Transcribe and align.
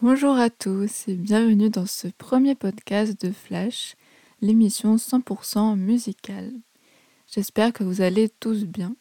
Bonjour 0.00 0.36
à 0.36 0.50
tous 0.50 1.06
et 1.06 1.14
bienvenue 1.14 1.70
dans 1.70 1.86
ce 1.86 2.08
premier 2.08 2.56
podcast 2.56 3.24
de 3.24 3.30
Flash, 3.30 3.94
l'émission 4.40 4.96
100% 4.96 5.76
musicale. 5.76 6.52
J'espère 7.28 7.72
que 7.72 7.84
vous 7.84 8.00
allez 8.00 8.28
tous 8.28 8.64
bien. 8.64 8.96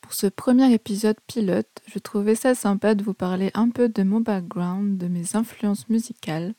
Pour 0.00 0.14
ce 0.14 0.28
premier 0.28 0.72
épisode 0.72 1.16
pilote, 1.26 1.66
je 1.86 1.98
trouvais 1.98 2.36
ça 2.36 2.54
sympa 2.54 2.94
de 2.94 3.02
vous 3.02 3.14
parler 3.14 3.50
un 3.54 3.68
peu 3.68 3.88
de 3.88 4.04
mon 4.04 4.20
background, 4.20 4.96
de 4.96 5.08
mes 5.08 5.34
influences 5.34 5.88
musicales, 5.88 6.54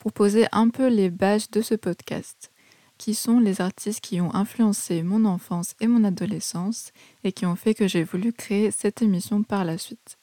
pour 0.00 0.12
poser 0.12 0.46
un 0.50 0.68
peu 0.68 0.88
les 0.88 1.10
bases 1.10 1.48
de 1.50 1.62
ce 1.62 1.76
podcast, 1.76 2.50
qui 2.98 3.14
sont 3.14 3.38
les 3.38 3.60
artistes 3.60 4.00
qui 4.00 4.20
ont 4.20 4.34
influencé 4.34 5.04
mon 5.04 5.24
enfance 5.24 5.76
et 5.80 5.86
mon 5.86 6.02
adolescence 6.02 6.90
et 7.22 7.30
qui 7.30 7.46
ont 7.46 7.56
fait 7.56 7.74
que 7.74 7.86
j'ai 7.86 8.02
voulu 8.02 8.32
créer 8.32 8.72
cette 8.72 9.02
émission 9.02 9.44
par 9.44 9.64
la 9.64 9.78
suite. 9.78 10.18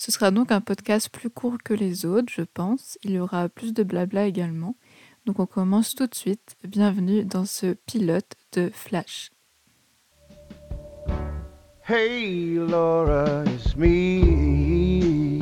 Ce 0.00 0.12
sera 0.12 0.30
donc 0.30 0.52
un 0.52 0.60
podcast 0.60 1.08
plus 1.08 1.28
court 1.28 1.58
que 1.62 1.74
les 1.74 2.06
autres, 2.06 2.32
je 2.32 2.42
pense. 2.42 2.98
Il 3.02 3.10
y 3.10 3.18
aura 3.18 3.48
plus 3.48 3.74
de 3.74 3.82
blabla 3.82 4.26
également. 4.26 4.76
Donc 5.26 5.40
on 5.40 5.46
commence 5.46 5.96
tout 5.96 6.06
de 6.06 6.14
suite. 6.14 6.56
Bienvenue 6.62 7.24
dans 7.24 7.44
ce 7.44 7.74
pilote 7.84 8.36
de 8.52 8.70
Flash. 8.72 9.32
Hey 11.82 12.54
Laura, 12.54 13.42
it's 13.46 13.74
me. 13.76 15.40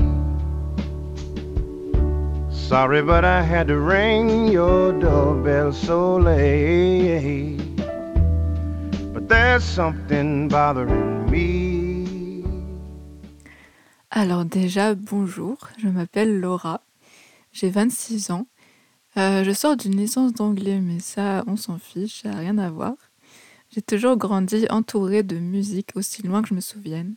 Sorry, 2.51 3.03
but 3.03 3.27
I 3.27 3.43
had 3.43 3.69
to 3.69 3.79
ring 3.79 4.51
your 4.51 4.95
doorbell 4.99 5.71
so 5.71 6.17
late. 6.17 7.59
But 9.13 9.29
there's 9.29 9.65
something 9.65 10.49
bothering 10.49 11.31
me. 11.31 11.66
Alors 14.19 14.47
déjà, 14.47 14.95
bonjour, 14.95 15.59
je 15.77 15.89
m'appelle 15.89 16.41
Laura, 16.41 16.81
j'ai 17.53 17.69
26 17.69 18.31
ans. 18.31 18.47
Euh, 19.19 19.45
je 19.45 19.51
sors 19.51 19.77
d'une 19.77 19.95
licence 19.95 20.33
d'anglais, 20.33 20.81
mais 20.81 21.01
ça, 21.01 21.45
on 21.47 21.57
s'en 21.57 21.77
fiche, 21.77 22.23
ça 22.23 22.31
n'a 22.31 22.39
rien 22.39 22.57
à 22.57 22.71
voir. 22.71 22.95
J'ai 23.71 23.83
toujours 23.83 24.17
grandi 24.17 24.65
entourée 24.71 25.23
de 25.23 25.37
musique 25.37 25.91
aussi 25.97 26.23
loin 26.23 26.41
que 26.41 26.49
je 26.49 26.55
me 26.55 26.63
souvienne. 26.63 27.17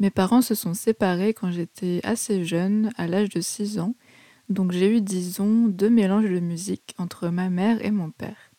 Mes 0.00 0.08
parents 0.08 0.40
se 0.40 0.54
sont 0.54 0.72
séparés 0.72 1.34
quand 1.34 1.50
j'étais 1.50 2.00
assez 2.02 2.46
jeune, 2.46 2.92
à 2.96 3.06
l'âge 3.06 3.28
de 3.28 3.42
6 3.42 3.78
ans, 3.78 3.94
donc 4.48 4.72
j'ai 4.72 4.90
eu, 4.90 5.02
disons, 5.02 5.66
deux 5.66 5.90
mélanges 5.90 6.30
de 6.30 6.40
musique 6.40 6.94
entre 6.96 7.28
ma 7.28 7.50
mère 7.50 7.84
et 7.84 7.90
mon 7.90 8.10
père. 8.10 8.50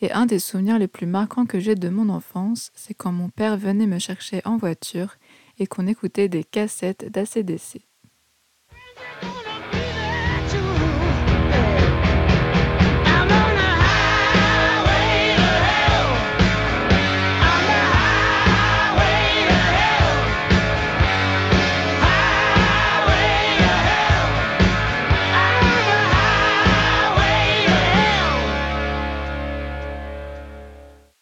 Et 0.00 0.10
un 0.12 0.24
des 0.24 0.38
souvenirs 0.38 0.78
les 0.78 0.88
plus 0.88 1.06
marquants 1.06 1.44
que 1.44 1.60
j'ai 1.60 1.74
de 1.74 1.90
mon 1.90 2.08
enfance, 2.08 2.70
c'est 2.74 2.94
quand 2.94 3.12
mon 3.12 3.28
père 3.28 3.58
venait 3.58 3.86
me 3.86 3.98
chercher 3.98 4.40
en 4.46 4.56
voiture 4.56 5.16
et 5.58 5.66
qu'on 5.66 5.86
écoutait 5.86 6.28
des 6.28 6.44
cassettes 6.44 7.10
d'ACDC. 7.10 7.80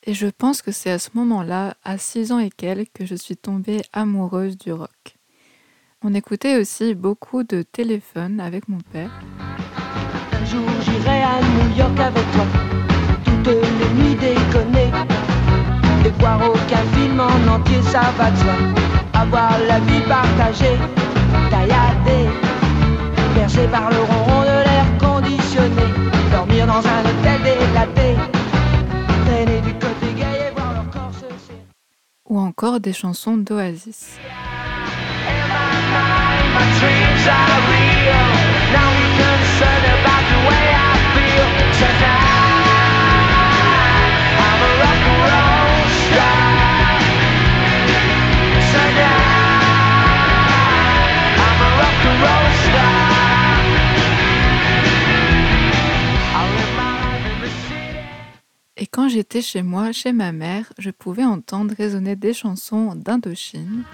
Et 0.08 0.14
je 0.14 0.28
pense 0.28 0.62
que 0.62 0.70
c'est 0.70 0.90
à 0.92 1.00
ce 1.00 1.10
moment-là, 1.14 1.74
à 1.82 1.98
6 1.98 2.30
ans 2.30 2.38
et 2.38 2.50
quelques, 2.50 2.92
que 2.94 3.04
je 3.04 3.16
suis 3.16 3.36
tombée 3.36 3.82
amoureuse 3.92 4.56
du 4.56 4.72
rock. 4.72 5.16
On 6.04 6.14
écoutait 6.14 6.56
aussi 6.60 6.94
beaucoup 6.94 7.42
de 7.42 7.62
téléphone 7.62 8.38
avec 8.38 8.68
mon 8.68 8.78
père. 8.92 9.10
Un 10.32 10.44
jour 10.44 10.68
j'irai 10.84 11.22
à 11.22 11.40
New 11.40 11.76
York 11.76 11.98
avec 11.98 12.30
toi, 12.30 12.46
toutes 13.24 13.48
les 13.48 13.94
nuits 14.00 14.14
déconner. 14.14 14.92
Et 16.04 16.10
voir 16.20 16.40
aucun 16.48 16.84
film 16.94 17.18
en 17.18 17.54
entier, 17.56 17.82
ça 17.82 18.02
va 18.16 18.30
de. 18.30 19.18
Avoir 19.18 19.58
la 19.66 19.80
vie 19.80 20.02
partagée, 20.06 20.78
tailladée, 21.50 22.30
bercée 23.34 23.66
par 23.72 23.90
le 23.90 23.96
ronron 23.96 24.42
de 24.42 24.62
l'air 24.66 24.86
conditionné. 25.00 25.82
Dormir 26.30 26.68
dans 26.68 26.86
un 26.86 27.00
hôtel 27.00 27.42
délaté, 27.42 28.35
ou 32.36 32.38
encore 32.38 32.80
des 32.80 32.92
chansons 32.92 33.38
d'Oasis. 33.38 34.18
Et 58.78 58.86
quand 58.86 59.08
j'étais 59.08 59.40
chez 59.40 59.62
moi, 59.62 59.92
chez 59.92 60.12
ma 60.12 60.32
mère, 60.32 60.70
je 60.78 60.90
pouvais 60.90 61.24
entendre 61.24 61.74
résonner 61.74 62.14
des 62.14 62.34
chansons 62.34 62.94
d'Indochine. 62.94 63.84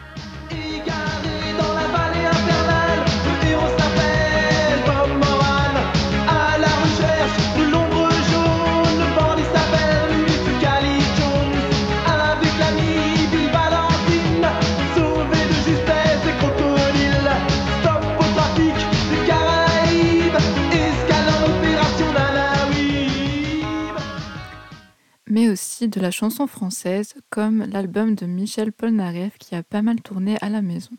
De 25.53 26.01
la 26.01 26.11
chanson 26.11 26.47
française 26.47 27.15
comme 27.29 27.67
l'album 27.67 28.15
de 28.15 28.25
Michel 28.25 28.73
Polnareff 28.73 29.37
qui 29.39 29.55
a 29.55 29.63
pas 29.63 29.83
mal 29.83 30.01
tourné 30.01 30.39
à 30.41 30.49
la 30.49 30.63
maison. 30.63 30.93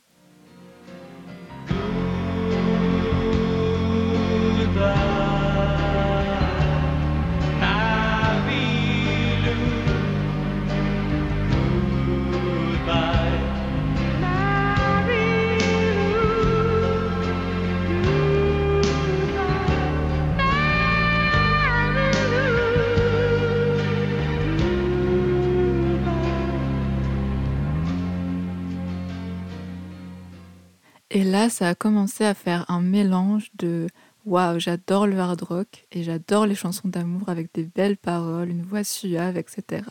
Là, 31.43 31.49
ça 31.49 31.67
a 31.67 31.75
commencé 31.75 32.23
à 32.23 32.33
faire 32.33 32.63
un 32.69 32.79
mélange 32.79 33.51
de 33.57 33.87
waouh, 34.25 34.59
j'adore 34.59 35.07
le 35.07 35.19
hard 35.19 35.41
rock 35.41 35.85
et 35.91 36.01
j'adore 36.01 36.45
les 36.45 36.55
chansons 36.55 36.87
d'amour 36.87 37.27
avec 37.27 37.53
des 37.53 37.63
belles 37.65 37.97
paroles, 37.97 38.49
une 38.49 38.61
voix 38.61 38.85
suave, 38.85 39.35
etc. 39.35 39.83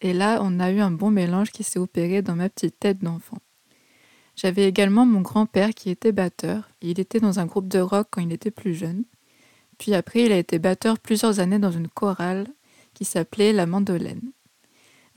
Et 0.00 0.12
là, 0.12 0.38
on 0.42 0.60
a 0.60 0.70
eu 0.70 0.78
un 0.78 0.92
bon 0.92 1.10
mélange 1.10 1.50
qui 1.50 1.64
s'est 1.64 1.80
opéré 1.80 2.22
dans 2.22 2.36
ma 2.36 2.48
petite 2.48 2.78
tête 2.78 3.00
d'enfant. 3.00 3.38
J'avais 4.36 4.68
également 4.68 5.04
mon 5.06 5.22
grand-père 5.22 5.70
qui 5.70 5.90
était 5.90 6.12
batteur. 6.12 6.70
Il 6.80 7.00
était 7.00 7.18
dans 7.18 7.40
un 7.40 7.46
groupe 7.46 7.66
de 7.66 7.80
rock 7.80 8.06
quand 8.12 8.20
il 8.20 8.32
était 8.32 8.52
plus 8.52 8.74
jeune. 8.74 9.02
Puis 9.78 9.92
après, 9.92 10.22
il 10.26 10.30
a 10.32 10.38
été 10.38 10.60
batteur 10.60 11.00
plusieurs 11.00 11.40
années 11.40 11.58
dans 11.58 11.72
une 11.72 11.88
chorale 11.88 12.46
qui 12.94 13.04
s'appelait 13.04 13.52
La 13.52 13.66
Mandolène. 13.66 14.30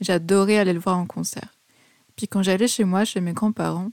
J'adorais 0.00 0.58
aller 0.58 0.72
le 0.72 0.80
voir 0.80 0.98
en 0.98 1.06
concert. 1.06 1.54
Puis 2.16 2.26
quand 2.26 2.42
j'allais 2.42 2.66
chez 2.66 2.82
moi, 2.82 3.04
chez 3.04 3.20
mes 3.20 3.34
grands-parents, 3.34 3.92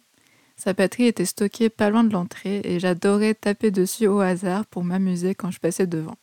sa 0.55 0.73
batterie 0.73 1.07
était 1.07 1.25
stockée 1.25 1.69
pas 1.69 1.89
loin 1.89 2.03
de 2.03 2.13
l'entrée 2.13 2.61
et 2.63 2.79
j'adorais 2.79 3.33
taper 3.33 3.71
dessus 3.71 4.07
au 4.07 4.19
hasard 4.19 4.65
pour 4.65 4.83
m'amuser 4.83 5.35
quand 5.35 5.51
je 5.51 5.59
passais 5.59 5.87
devant. 5.87 6.17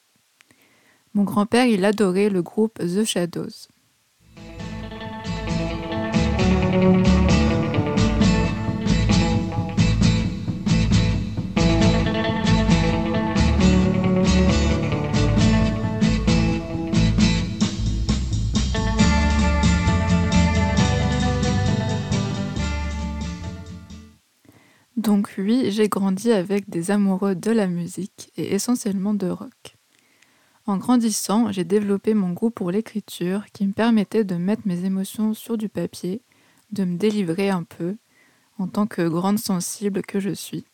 Mon 1.15 1.25
grand-père, 1.25 1.67
il 1.67 1.85
adorait 1.85 2.31
le 2.31 2.43
groupe 2.43 2.79
The 2.79 3.05
Shadows. 3.05 3.69
J'ai 25.73 25.89
grandi 25.89 26.31
avec 26.31 26.71
des 26.71 26.91
amoureux 26.91 27.35
de 27.35 27.51
la 27.51 27.67
musique 27.67 28.31
et 28.37 28.55
essentiellement 28.55 29.15
de 29.15 29.29
rock. 29.29 29.77
En 30.67 30.77
grandissant, 30.77 31.51
j'ai 31.51 31.65
développé 31.65 32.15
mon 32.15 32.31
goût 32.31 32.51
pour 32.51 32.71
l'écriture 32.71 33.47
qui 33.53 33.67
me 33.67 33.73
permettait 33.73 34.23
de 34.23 34.37
mettre 34.37 34.63
mes 34.67 34.85
émotions 34.85 35.35
sur 35.35 35.59
du 35.59 35.69
papier, 35.69 36.23
de 36.71 36.85
me 36.85 36.97
délivrer 36.97 37.51
un 37.51 37.65
peu, 37.65 37.97
en 38.59 38.69
tant 38.69 38.87
que 38.87 39.09
grande 39.09 39.39
sensible 39.39 40.03
que 40.03 40.21
je 40.21 40.31
suis. 40.31 40.65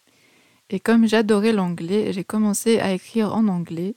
Et 0.69 0.81
comme 0.81 1.07
j'adorais 1.07 1.53
l'anglais, 1.53 2.13
j'ai 2.13 2.25
commencé 2.25 2.79
à 2.81 2.93
écrire 2.93 3.35
en 3.35 3.49
anglais, 3.49 3.97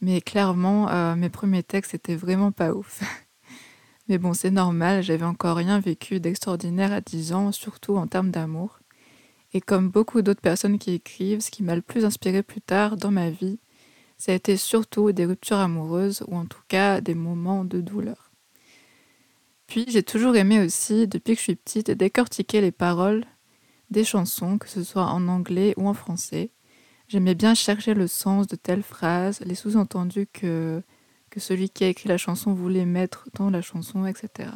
mais 0.00 0.20
clairement, 0.20 0.88
euh, 0.90 1.16
mes 1.16 1.30
premiers 1.30 1.64
textes 1.64 1.94
étaient 1.94 2.14
vraiment 2.14 2.52
pas 2.52 2.72
ouf. 2.72 3.02
mais 4.08 4.18
bon, 4.18 4.32
c'est 4.32 4.52
normal, 4.52 5.02
j'avais 5.02 5.24
encore 5.24 5.56
rien 5.56 5.80
vécu 5.80 6.20
d'extraordinaire 6.20 6.92
à 6.92 7.00
10 7.00 7.32
ans, 7.32 7.50
surtout 7.50 7.96
en 7.96 8.06
termes 8.06 8.30
d'amour. 8.30 8.78
Et 9.56 9.62
comme 9.62 9.88
beaucoup 9.88 10.20
d'autres 10.20 10.42
personnes 10.42 10.78
qui 10.78 10.92
écrivent, 10.92 11.40
ce 11.40 11.50
qui 11.50 11.62
m'a 11.62 11.74
le 11.74 11.80
plus 11.80 12.04
inspiré 12.04 12.42
plus 12.42 12.60
tard 12.60 12.98
dans 12.98 13.10
ma 13.10 13.30
vie, 13.30 13.58
ça 14.18 14.32
a 14.32 14.34
été 14.34 14.58
surtout 14.58 15.12
des 15.12 15.24
ruptures 15.24 15.56
amoureuses 15.56 16.22
ou 16.28 16.36
en 16.36 16.44
tout 16.44 16.60
cas 16.68 17.00
des 17.00 17.14
moments 17.14 17.64
de 17.64 17.80
douleur. 17.80 18.32
Puis 19.66 19.86
j'ai 19.88 20.02
toujours 20.02 20.36
aimé 20.36 20.62
aussi, 20.62 21.08
depuis 21.08 21.32
que 21.32 21.38
je 21.38 21.44
suis 21.44 21.56
petite, 21.56 21.90
décortiquer 21.90 22.60
les 22.60 22.70
paroles 22.70 23.24
des 23.88 24.04
chansons, 24.04 24.58
que 24.58 24.68
ce 24.68 24.84
soit 24.84 25.06
en 25.06 25.26
anglais 25.26 25.72
ou 25.78 25.88
en 25.88 25.94
français. 25.94 26.50
J'aimais 27.08 27.34
bien 27.34 27.54
chercher 27.54 27.94
le 27.94 28.08
sens 28.08 28.48
de 28.48 28.56
telles 28.56 28.82
phrases, 28.82 29.40
les 29.40 29.54
sous-entendus 29.54 30.28
que, 30.34 30.82
que 31.30 31.40
celui 31.40 31.70
qui 31.70 31.84
a 31.84 31.88
écrit 31.88 32.10
la 32.10 32.18
chanson 32.18 32.52
voulait 32.52 32.84
mettre 32.84 33.30
dans 33.32 33.48
la 33.48 33.62
chanson, 33.62 34.04
etc. 34.04 34.50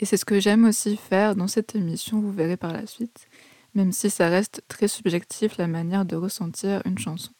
Et 0.00 0.06
c'est 0.06 0.16
ce 0.16 0.24
que 0.24 0.40
j'aime 0.40 0.64
aussi 0.64 0.96
faire 0.96 1.36
dans 1.36 1.48
cette 1.48 1.74
émission, 1.74 2.20
vous 2.20 2.32
verrez 2.32 2.56
par 2.56 2.72
la 2.72 2.86
suite, 2.86 3.28
même 3.74 3.92
si 3.92 4.10
ça 4.10 4.28
reste 4.28 4.62
très 4.68 4.88
subjectif 4.88 5.56
la 5.56 5.66
manière 5.66 6.04
de 6.04 6.16
ressentir 6.16 6.82
une 6.84 6.98
chanson. 6.98 7.32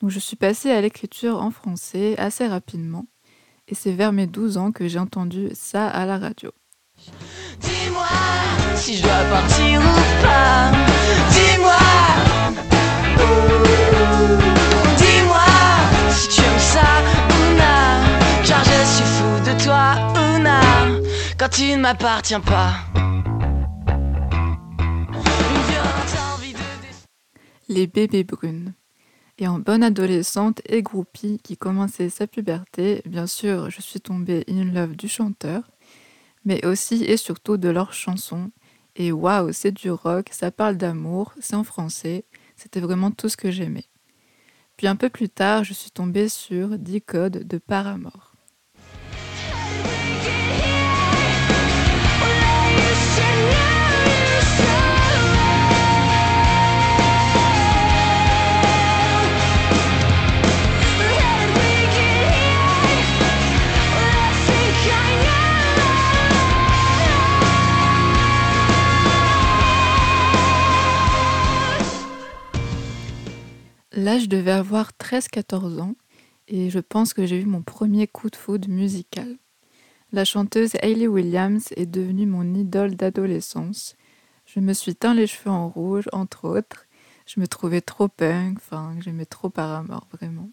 Donc 0.00 0.10
je 0.10 0.18
suis 0.18 0.36
passée 0.36 0.70
à 0.70 0.80
l'écriture 0.80 1.42
en 1.42 1.50
français 1.50 2.16
assez 2.18 2.46
rapidement, 2.46 3.06
et 3.68 3.74
c'est 3.74 3.92
vers 3.92 4.12
mes 4.12 4.26
12 4.26 4.56
ans 4.56 4.72
que 4.72 4.88
j'ai 4.88 4.98
entendu 4.98 5.50
ça 5.54 5.88
à 5.88 6.06
la 6.06 6.18
radio. 6.18 6.52
Dis-moi 7.60 8.06
si 8.76 8.96
je 8.96 9.02
dois 9.02 9.24
partir 9.30 9.80
ou 9.80 10.22
pas. 10.22 10.99
Tu 21.60 21.66
ne 21.72 21.76
m'appartiens 21.76 22.40
pas. 22.40 22.72
Les 27.68 27.86
bébés 27.86 28.24
brunes. 28.24 28.72
Et 29.36 29.46
en 29.46 29.58
bonne 29.58 29.82
adolescente 29.82 30.62
et 30.64 30.80
groupie 30.80 31.38
qui 31.44 31.58
commençait 31.58 32.08
sa 32.08 32.26
puberté, 32.26 33.02
bien 33.04 33.26
sûr, 33.26 33.68
je 33.68 33.82
suis 33.82 34.00
tombée 34.00 34.44
in 34.48 34.72
love 34.72 34.96
du 34.96 35.06
chanteur, 35.06 35.70
mais 36.46 36.64
aussi 36.64 37.04
et 37.04 37.18
surtout 37.18 37.58
de 37.58 37.68
leurs 37.68 37.92
chansons. 37.92 38.50
Et 38.96 39.12
waouh, 39.12 39.52
c'est 39.52 39.72
du 39.72 39.90
rock, 39.90 40.30
ça 40.32 40.50
parle 40.50 40.78
d'amour, 40.78 41.34
c'est 41.40 41.56
en 41.56 41.64
français, 41.64 42.24
c'était 42.56 42.80
vraiment 42.80 43.10
tout 43.10 43.28
ce 43.28 43.36
que 43.36 43.50
j'aimais. 43.50 43.84
Puis 44.78 44.86
un 44.86 44.96
peu 44.96 45.10
plus 45.10 45.28
tard, 45.28 45.64
je 45.64 45.74
suis 45.74 45.90
tombée 45.90 46.30
sur 46.30 46.78
10 46.78 47.02
codes 47.02 47.46
de 47.46 47.58
Paramore. 47.58 48.29
Là, 74.10 74.18
je 74.18 74.26
devais 74.26 74.50
avoir 74.50 74.90
13-14 74.98 75.78
ans 75.78 75.94
et 76.48 76.68
je 76.68 76.80
pense 76.80 77.14
que 77.14 77.26
j'ai 77.26 77.40
eu 77.40 77.44
mon 77.44 77.62
premier 77.62 78.08
coup 78.08 78.28
de 78.28 78.34
foudre 78.34 78.68
musical. 78.68 79.36
La 80.10 80.24
chanteuse 80.24 80.72
Hayley 80.82 81.06
Williams 81.06 81.68
est 81.76 81.86
devenue 81.86 82.26
mon 82.26 82.56
idole 82.56 82.96
d'adolescence. 82.96 83.94
Je 84.46 84.58
me 84.58 84.72
suis 84.72 84.96
teint 84.96 85.14
les 85.14 85.28
cheveux 85.28 85.52
en 85.52 85.68
rouge, 85.68 86.08
entre 86.10 86.48
autres. 86.48 86.86
Je 87.24 87.38
me 87.38 87.46
trouvais 87.46 87.82
trop 87.82 88.08
punk, 88.08 88.56
enfin, 88.56 88.96
j'aimais 88.98 89.26
trop 89.26 89.48
Paramore, 89.48 90.08
vraiment. 90.10 90.50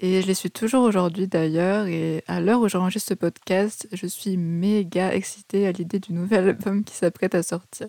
Et 0.00 0.22
je 0.22 0.26
les 0.26 0.32
suis 0.32 0.50
toujours 0.50 0.84
aujourd'hui 0.84 1.28
d'ailleurs, 1.28 1.88
et 1.88 2.24
à 2.26 2.40
l'heure 2.40 2.62
où 2.62 2.68
j'enregistre 2.70 3.10
ce 3.10 3.14
podcast, 3.14 3.86
je 3.92 4.06
suis 4.06 4.38
méga 4.38 5.12
excitée 5.12 5.66
à 5.66 5.72
l'idée 5.72 6.00
du 6.00 6.14
nouvel 6.14 6.48
album 6.48 6.84
qui 6.84 6.94
s'apprête 6.94 7.34
à 7.34 7.42
sortir. 7.42 7.88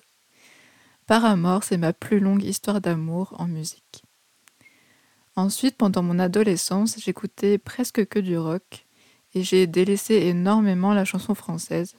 Paramore, 1.07 1.63
c'est 1.63 1.77
ma 1.77 1.93
plus 1.93 2.19
longue 2.19 2.43
histoire 2.43 2.81
d'amour 2.81 3.33
en 3.37 3.47
musique. 3.47 4.02
Ensuite, 5.35 5.77
pendant 5.77 6.03
mon 6.03 6.19
adolescence, 6.19 6.97
j'écoutais 6.99 7.57
presque 7.57 8.05
que 8.05 8.19
du 8.19 8.37
rock 8.37 8.85
et 9.33 9.41
j'ai 9.41 9.65
délaissé 9.65 10.13
énormément 10.13 10.93
la 10.93 11.05
chanson 11.05 11.33
française. 11.33 11.95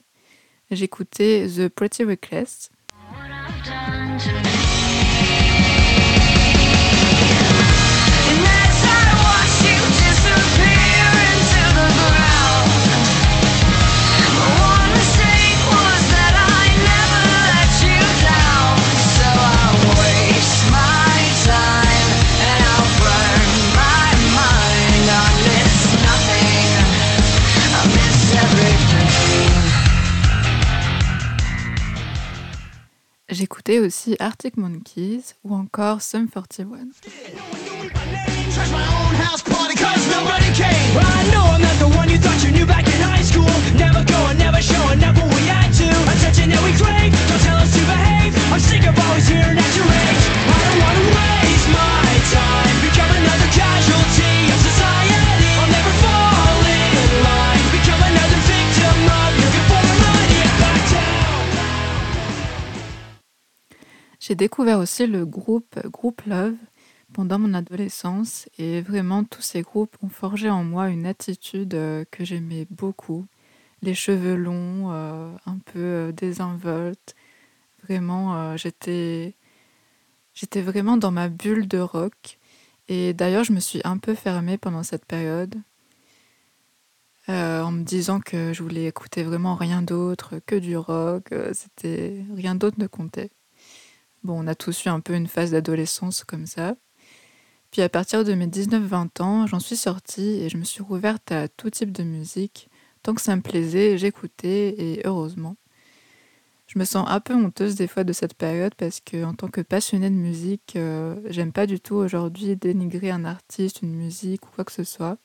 J'écoutais 0.71 1.47
The 1.57 1.67
Pretty 1.67 2.05
Reckless. 2.05 2.71
Aussi 33.79 34.15
Arctic 34.19 34.55
Monkeys 34.55 35.35
ou 35.43 35.53
encore 35.53 36.01
Sum 36.01 36.29
41. 36.29 36.91
J'ai 64.35 64.47
découvert 64.49 64.79
aussi 64.79 65.07
le 65.07 65.25
groupe 65.25 65.79
Groupe 65.87 66.21
Love 66.25 66.57
pendant 67.13 67.39
mon 67.39 67.53
adolescence 67.53 68.49
et 68.57 68.81
vraiment 68.81 69.23
tous 69.23 69.41
ces 69.41 69.61
groupes 69.61 69.95
ont 70.03 70.09
forgé 70.09 70.49
en 70.49 70.65
moi 70.65 70.89
une 70.89 71.05
attitude 71.05 71.73
euh, 71.73 72.03
que 72.11 72.25
j'aimais 72.25 72.67
beaucoup. 72.69 73.25
Les 73.81 73.95
cheveux 73.95 74.35
longs, 74.35 74.91
euh, 74.91 75.31
un 75.45 75.57
peu 75.59 75.79
euh, 75.79 76.11
désinvoltes. 76.11 77.15
Vraiment, 77.83 78.57
j'étais 78.57 79.35
j'étais 80.33 80.61
vraiment 80.61 80.97
dans 80.97 81.11
ma 81.11 81.29
bulle 81.29 81.69
de 81.69 81.79
rock. 81.79 82.37
Et 82.89 83.13
d'ailleurs, 83.13 83.45
je 83.45 83.53
me 83.53 83.61
suis 83.61 83.79
un 83.85 83.97
peu 83.97 84.15
fermée 84.15 84.57
pendant 84.57 84.83
cette 84.83 85.05
période. 85.05 85.55
en 87.29 87.71
me 87.71 87.83
disant 87.83 88.19
que 88.19 88.51
je 88.51 88.63
voulais 88.63 88.87
écouter 88.87 89.23
vraiment 89.23 89.55
rien 89.55 89.81
d'autre 89.81 90.39
que 90.45 90.55
du 90.55 90.75
rock. 90.75 91.33
C'était 91.53 92.25
rien 92.35 92.55
d'autre 92.55 92.77
ne 92.79 92.87
comptait. 92.87 93.31
Bon, 94.25 94.43
on 94.43 94.47
a 94.47 94.55
tous 94.55 94.85
eu 94.85 94.89
un 94.89 95.01
peu 95.01 95.13
une 95.13 95.27
phase 95.27 95.51
d'adolescence 95.51 96.23
comme 96.23 96.47
ça. 96.47 96.75
Puis 97.69 97.83
à 97.83 97.89
partir 97.89 98.23
de 98.23 98.33
mes 98.33 98.47
19-20 98.47 99.21
ans, 99.21 99.45
j'en 99.45 99.59
suis 99.59 99.75
sortie 99.75 100.41
et 100.41 100.49
je 100.49 100.57
me 100.57 100.63
suis 100.63 100.81
rouverte 100.81 101.31
à 101.31 101.47
tout 101.47 101.69
type 101.69 101.91
de 101.91 102.01
musique. 102.01 102.67
Tant 103.03 103.13
que 103.13 103.21
ça 103.21 103.35
me 103.35 103.43
plaisait, 103.43 103.99
j'écoutais 103.99 104.69
et 104.79 105.01
heureusement. 105.05 105.57
Je 106.65 106.79
me 106.79 106.85
sens 106.85 107.05
un 107.07 107.19
peu 107.19 107.35
honteuse 107.35 107.75
des 107.75 107.85
fois 107.85 108.03
de 108.03 108.13
cette 108.13 108.33
période 108.33 108.73
parce 108.73 108.99
que 108.99 109.23
en 109.23 109.35
tant 109.35 109.47
que 109.47 109.61
passionnée 109.61 110.09
de 110.09 110.15
musique, 110.15 110.75
euh, 110.75 111.17
j'aime 111.29 111.51
pas 111.51 111.67
du 111.67 111.79
tout 111.79 111.93
aujourd'hui 111.93 112.55
dénigrer 112.55 113.11
un 113.11 113.25
artiste, 113.25 113.83
une 113.83 113.93
musique 113.93 114.47
ou 114.47 114.49
quoi 114.55 114.65
que 114.65 114.71
ce 114.71 114.83
soit. 114.83 115.19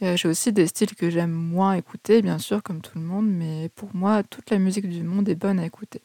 Euh, 0.00 0.16
j'ai 0.16 0.28
aussi 0.28 0.54
des 0.54 0.68
styles 0.68 0.94
que 0.94 1.10
j'aime 1.10 1.32
moins 1.32 1.74
écouter, 1.74 2.22
bien 2.22 2.38
sûr, 2.38 2.62
comme 2.62 2.80
tout 2.80 2.98
le 2.98 3.04
monde, 3.04 3.28
mais 3.28 3.68
pour 3.74 3.94
moi, 3.94 4.22
toute 4.22 4.48
la 4.48 4.58
musique 4.58 4.88
du 4.88 5.02
monde 5.02 5.28
est 5.28 5.34
bonne 5.34 5.58
à 5.58 5.66
écouter. 5.66 6.00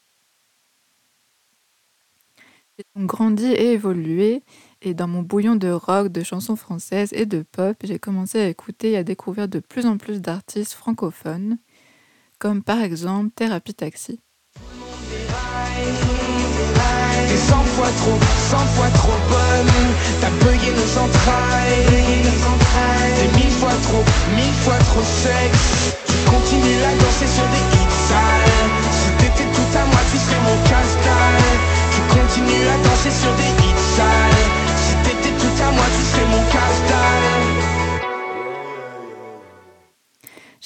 J'ai 2.77 3.05
grandi 3.05 3.45
et 3.45 3.71
évolué, 3.71 4.43
et 4.81 4.93
dans 4.93 5.07
mon 5.07 5.21
bouillon 5.21 5.55
de 5.55 5.69
rock, 5.69 6.09
de 6.09 6.23
chansons 6.23 6.57
françaises 6.57 7.13
et 7.13 7.25
de 7.25 7.41
pop, 7.41 7.77
j'ai 7.85 7.99
commencé 7.99 8.37
à 8.37 8.49
écouter 8.49 8.91
et 8.91 8.97
à 8.97 9.03
découvrir 9.05 9.47
de 9.47 9.59
plus 9.59 9.85
en 9.85 9.97
plus 9.97 10.19
d'artistes 10.19 10.73
francophones, 10.73 11.57
comme 12.37 12.61
par 12.63 12.81
exemple 12.81 13.29
Thérapie 13.33 13.75
Taxi. 13.75 14.19
T'es 17.27 17.37
100 17.37 17.55
fois 17.63 17.87
trop, 17.87 18.19
100 18.49 18.57
fois 18.57 18.89
trop 18.89 19.19
bonne 19.29 19.73
T'as 20.19 20.29
bugué 20.31 20.71
nos 20.71 20.99
entrailles 20.99 21.85
T'es 23.15 23.27
mille 23.37 23.51
fois 23.51 23.73
trop, 23.83 24.03
mille 24.35 24.53
fois 24.63 24.77
trop 24.79 25.01
sexe 25.01 25.84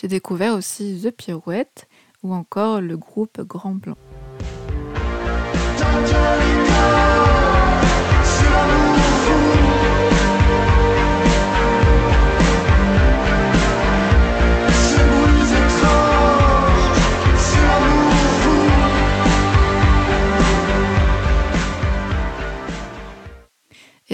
découvert 0.09 0.55
aussi 0.55 0.99
The 1.01 1.11
Pirouette 1.11 1.87
ou 2.23 2.33
encore 2.33 2.81
le 2.81 2.97
groupe 2.97 3.39
Grand 3.41 3.75
Blanc. 3.75 3.95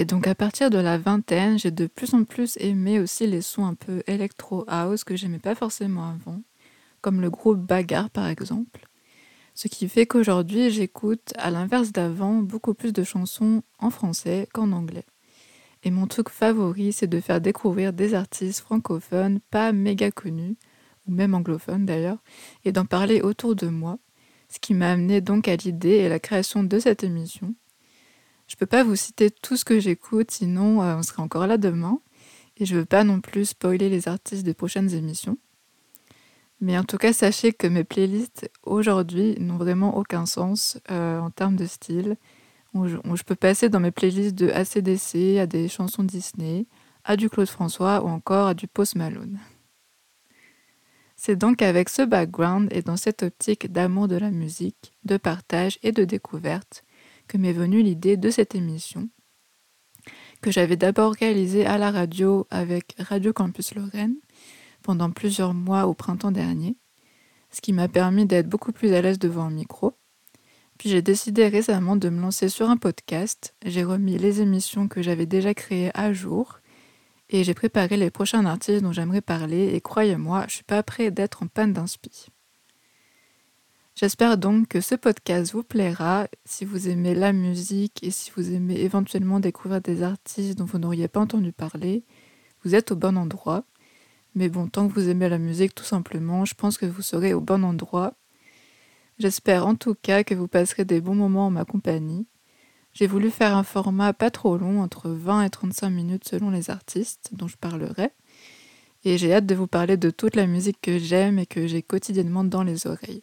Donc 0.06 0.26
à 0.26 0.34
partir 0.34 0.70
de 0.70 0.78
la 0.78 0.98
vingtaine, 0.98 1.58
j'ai 1.58 1.70
de 1.70 1.86
plus 1.86 2.14
en 2.14 2.24
plus 2.24 2.56
aimé 2.60 3.00
aussi 3.00 3.26
les 3.26 3.42
sons 3.42 3.66
un 3.66 3.74
peu 3.74 4.02
électro 4.06 4.64
house 4.68 5.04
que 5.04 5.16
j'aimais 5.16 5.38
pas 5.38 5.54
forcément 5.54 6.08
avant, 6.08 6.40
comme 7.00 7.20
le 7.20 7.28
groupe 7.28 7.58
Bagarre 7.58 8.10
par 8.10 8.28
exemple. 8.28 8.86
Ce 9.54 9.68
qui 9.68 9.88
fait 9.88 10.06
qu'aujourd'hui, 10.06 10.70
j'écoute, 10.70 11.32
à 11.36 11.50
l'inverse 11.50 11.90
d'avant, 11.90 12.34
beaucoup 12.34 12.74
plus 12.74 12.92
de 12.92 13.02
chansons 13.02 13.62
en 13.78 13.90
français 13.90 14.48
qu'en 14.52 14.70
anglais. 14.72 15.06
Et 15.82 15.90
mon 15.90 16.06
truc 16.06 16.28
favori, 16.28 16.92
c'est 16.92 17.06
de 17.06 17.20
faire 17.20 17.40
découvrir 17.40 17.92
des 17.92 18.14
artistes 18.14 18.60
francophones 18.60 19.40
pas 19.50 19.72
méga 19.72 20.10
connus, 20.10 20.56
ou 21.08 21.12
même 21.12 21.34
anglophones 21.34 21.86
d'ailleurs, 21.86 22.22
et 22.64 22.72
d'en 22.72 22.84
parler 22.84 23.22
autour 23.22 23.56
de 23.56 23.68
moi, 23.68 23.98
ce 24.48 24.58
qui 24.58 24.74
m'a 24.74 24.92
amené 24.92 25.20
donc 25.20 25.48
à 25.48 25.56
l'idée 25.56 25.96
et 25.96 26.08
la 26.08 26.20
création 26.20 26.62
de 26.62 26.78
cette 26.78 27.02
émission. 27.02 27.54
Je 28.46 28.56
peux 28.56 28.66
pas 28.66 28.84
vous 28.84 28.96
citer 28.96 29.30
tout 29.30 29.56
ce 29.56 29.64
que 29.64 29.80
j'écoute, 29.80 30.30
sinon 30.30 30.82
euh, 30.82 30.96
on 30.96 31.02
serait 31.02 31.22
encore 31.22 31.46
là 31.46 31.58
demain, 31.58 32.00
et 32.56 32.64
je 32.64 32.76
veux 32.76 32.84
pas 32.84 33.04
non 33.04 33.20
plus 33.20 33.46
spoiler 33.46 33.88
les 33.88 34.08
artistes 34.08 34.44
des 34.44 34.54
prochaines 34.54 34.92
émissions. 34.94 35.36
Mais 36.60 36.78
en 36.78 36.84
tout 36.84 36.96
cas, 36.96 37.12
sachez 37.12 37.52
que 37.52 37.66
mes 37.66 37.84
playlists 37.84 38.50
aujourd'hui 38.62 39.36
n'ont 39.40 39.58
vraiment 39.58 39.96
aucun 39.96 40.24
sens 40.24 40.78
euh, 40.90 41.18
en 41.18 41.30
termes 41.30 41.56
de 41.56 41.66
style. 41.66 42.16
Je, 42.74 43.22
peux 43.24 43.34
passer 43.34 43.68
dans 43.68 43.80
mes 43.80 43.90
playlists 43.90 44.34
de 44.34 44.50
ACDC 44.50 45.38
à 45.38 45.46
des 45.46 45.68
chansons 45.68 46.02
Disney, 46.02 46.66
à 47.04 47.16
du 47.16 47.30
Claude 47.30 47.48
François 47.48 48.02
ou 48.04 48.08
encore 48.08 48.48
à 48.48 48.54
du 48.54 48.68
Post 48.68 48.96
Malone. 48.96 49.38
C'est 51.16 51.36
donc 51.36 51.62
avec 51.62 51.88
ce 51.88 52.02
background 52.02 52.68
et 52.72 52.82
dans 52.82 52.98
cette 52.98 53.22
optique 53.22 53.72
d'amour 53.72 54.08
de 54.08 54.16
la 54.16 54.30
musique, 54.30 54.92
de 55.04 55.16
partage 55.16 55.78
et 55.82 55.92
de 55.92 56.04
découverte 56.04 56.84
que 57.28 57.36
m'est 57.36 57.52
venue 57.52 57.82
l'idée 57.82 58.16
de 58.16 58.30
cette 58.30 58.54
émission, 58.54 59.08
que 60.40 60.50
j'avais 60.50 60.76
d'abord 60.76 61.14
réalisée 61.14 61.66
à 61.66 61.78
la 61.78 61.90
radio 61.90 62.46
avec 62.50 62.94
Radio 62.98 63.32
Campus 63.32 63.74
Lorraine, 63.74 64.16
pendant 64.82 65.10
plusieurs 65.10 65.54
mois 65.54 65.86
au 65.86 65.94
printemps 65.94 66.30
dernier, 66.30 66.76
ce 67.50 67.60
qui 67.60 67.72
m'a 67.72 67.88
permis 67.88 68.26
d'être 68.26 68.48
beaucoup 68.48 68.72
plus 68.72 68.92
à 68.92 69.02
l'aise 69.02 69.18
devant 69.18 69.44
un 69.44 69.50
micro. 69.50 69.94
Puis 70.78 70.90
j'ai 70.90 71.02
décidé 71.02 71.48
récemment 71.48 71.96
de 71.96 72.08
me 72.08 72.20
lancer 72.20 72.48
sur 72.48 72.68
un 72.68 72.76
podcast. 72.76 73.54
J'ai 73.64 73.82
remis 73.82 74.18
les 74.18 74.42
émissions 74.42 74.88
que 74.88 75.02
j'avais 75.02 75.26
déjà 75.26 75.54
créées 75.54 75.90
à 75.94 76.12
jour 76.12 76.60
et 77.30 77.42
j'ai 77.44 77.54
préparé 77.54 77.96
les 77.96 78.10
prochains 78.10 78.44
artistes 78.44 78.82
dont 78.82 78.92
j'aimerais 78.92 79.22
parler 79.22 79.74
et 79.74 79.80
croyez-moi, 79.80 80.44
je 80.48 80.56
suis 80.56 80.64
pas 80.64 80.82
prêt 80.82 81.10
d'être 81.10 81.42
en 81.42 81.46
panne 81.46 81.72
d'inspi. 81.72 82.28
J'espère 83.98 84.36
donc 84.36 84.68
que 84.68 84.82
ce 84.82 84.94
podcast 84.94 85.54
vous 85.54 85.62
plaira. 85.62 86.28
Si 86.44 86.66
vous 86.66 86.90
aimez 86.90 87.14
la 87.14 87.32
musique 87.32 88.02
et 88.02 88.10
si 88.10 88.30
vous 88.36 88.52
aimez 88.52 88.78
éventuellement 88.82 89.40
découvrir 89.40 89.80
des 89.80 90.02
artistes 90.02 90.58
dont 90.58 90.66
vous 90.66 90.78
n'auriez 90.78 91.08
pas 91.08 91.20
entendu 91.20 91.50
parler, 91.50 92.04
vous 92.62 92.74
êtes 92.74 92.92
au 92.92 92.96
bon 92.96 93.16
endroit. 93.16 93.64
Mais 94.34 94.50
bon, 94.50 94.68
tant 94.68 94.86
que 94.86 94.92
vous 94.92 95.08
aimez 95.08 95.30
la 95.30 95.38
musique, 95.38 95.74
tout 95.74 95.82
simplement, 95.82 96.44
je 96.44 96.52
pense 96.52 96.76
que 96.76 96.84
vous 96.84 97.00
serez 97.00 97.32
au 97.32 97.40
bon 97.40 97.64
endroit. 97.64 98.12
J'espère 99.18 99.66
en 99.66 99.76
tout 99.76 99.94
cas 99.94 100.24
que 100.24 100.34
vous 100.34 100.46
passerez 100.46 100.84
des 100.84 101.00
bons 101.00 101.14
moments 101.14 101.46
en 101.46 101.50
ma 101.50 101.64
compagnie. 101.64 102.26
J'ai 102.92 103.06
voulu 103.06 103.30
faire 103.30 103.56
un 103.56 103.62
format 103.62 104.12
pas 104.12 104.30
trop 104.30 104.58
long, 104.58 104.82
entre 104.82 105.08
20 105.08 105.44
et 105.44 105.50
35 105.50 105.88
minutes 105.88 106.28
selon 106.28 106.50
les 106.50 106.68
artistes 106.68 107.30
dont 107.32 107.48
je 107.48 107.56
parlerai. 107.56 108.10
Et 109.04 109.16
j'ai 109.16 109.32
hâte 109.32 109.46
de 109.46 109.54
vous 109.54 109.66
parler 109.66 109.96
de 109.96 110.10
toute 110.10 110.36
la 110.36 110.46
musique 110.46 110.82
que 110.82 110.98
j'aime 110.98 111.38
et 111.38 111.46
que 111.46 111.66
j'ai 111.66 111.80
quotidiennement 111.80 112.44
dans 112.44 112.62
les 112.62 112.86
oreilles. 112.86 113.22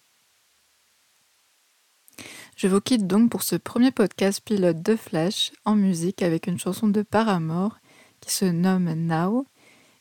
Je 2.55 2.67
vous 2.67 2.81
quitte 2.81 3.07
donc 3.07 3.31
pour 3.31 3.43
ce 3.43 3.55
premier 3.55 3.91
podcast 3.91 4.41
pilote 4.43 4.81
de 4.81 4.95
Flash 4.95 5.51
en 5.65 5.75
musique 5.75 6.22
avec 6.22 6.48
une 6.48 6.60
chanson 6.60 6.88
de 6.88 7.01
Paramore 7.01 7.79
qui 8.22 8.31
se 8.31 8.45
nomme 8.45 8.93
Now 8.93 9.45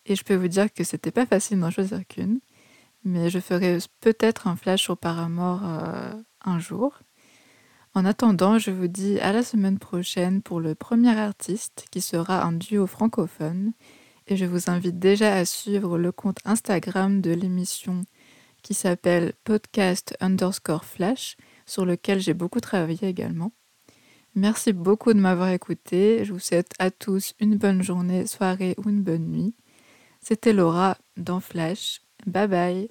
et 0.06 0.16
je 0.16 0.22
peux 0.22 0.34
vous 0.34 0.48
dire 0.48 0.72
que 0.72 0.84
c'était 0.84 1.10
pas 1.10 1.26
facile 1.26 1.60
d'en 1.60 1.70
choisir 1.70 2.06
qu'une. 2.06 2.40
Mais 3.04 3.30
je 3.30 3.38
ferai 3.38 3.78
peut-être 4.00 4.46
un 4.46 4.56
flash 4.56 4.82
sur 4.82 4.96
Paramore 4.96 5.62
euh, 5.64 6.12
un 6.44 6.58
jour. 6.58 7.00
En 7.94 8.04
attendant, 8.04 8.58
je 8.58 8.70
vous 8.70 8.86
dis 8.86 9.18
à 9.20 9.32
la 9.32 9.42
semaine 9.42 9.78
prochaine 9.78 10.40
pour 10.40 10.60
le 10.60 10.74
premier 10.74 11.18
artiste 11.18 11.86
qui 11.90 12.00
sera 12.00 12.44
un 12.44 12.52
duo 12.52 12.86
francophone. 12.86 13.72
Et 14.28 14.36
je 14.36 14.44
vous 14.44 14.70
invite 14.70 14.98
déjà 14.98 15.34
à 15.34 15.44
suivre 15.44 15.98
le 15.98 16.12
compte 16.12 16.38
Instagram 16.44 17.20
de 17.20 17.32
l'émission 17.32 18.02
qui 18.62 18.74
s'appelle 18.74 19.32
podcast 19.42 20.16
underscore 20.20 20.84
flash, 20.84 21.36
sur 21.66 21.84
lequel 21.84 22.20
j'ai 22.20 22.34
beaucoup 22.34 22.60
travaillé 22.60 23.08
également. 23.08 23.52
Merci 24.34 24.72
beaucoup 24.72 25.12
de 25.12 25.20
m'avoir 25.20 25.50
écouté. 25.50 26.24
Je 26.24 26.32
vous 26.32 26.38
souhaite 26.38 26.72
à 26.78 26.90
tous 26.90 27.34
une 27.38 27.56
bonne 27.56 27.82
journée, 27.82 28.26
soirée 28.26 28.74
ou 28.78 28.88
une 28.88 29.02
bonne 29.02 29.30
nuit. 29.30 29.54
C'était 30.20 30.52
Laura 30.52 30.96
dans 31.16 31.40
Flash. 31.40 32.00
Bye 32.26 32.48
bye. 32.48 32.88